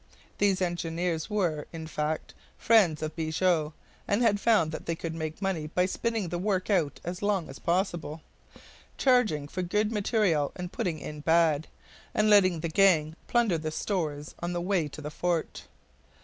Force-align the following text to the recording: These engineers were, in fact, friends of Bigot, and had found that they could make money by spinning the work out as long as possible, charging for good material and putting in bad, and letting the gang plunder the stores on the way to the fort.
These 0.39 0.63
engineers 0.63 1.29
were, 1.29 1.67
in 1.71 1.85
fact, 1.85 2.33
friends 2.57 3.03
of 3.03 3.15
Bigot, 3.15 3.71
and 4.07 4.23
had 4.23 4.39
found 4.39 4.71
that 4.71 4.87
they 4.87 4.95
could 4.95 5.13
make 5.13 5.43
money 5.43 5.67
by 5.67 5.85
spinning 5.85 6.27
the 6.29 6.39
work 6.39 6.71
out 6.71 6.99
as 7.03 7.21
long 7.21 7.47
as 7.47 7.59
possible, 7.59 8.23
charging 8.97 9.47
for 9.47 9.61
good 9.61 9.91
material 9.91 10.53
and 10.55 10.71
putting 10.71 10.97
in 10.97 11.19
bad, 11.19 11.67
and 12.15 12.31
letting 12.31 12.61
the 12.61 12.67
gang 12.67 13.15
plunder 13.27 13.59
the 13.59 13.69
stores 13.69 14.33
on 14.39 14.53
the 14.53 14.59
way 14.61 14.87
to 14.87 15.01
the 15.03 15.11
fort. 15.11 15.67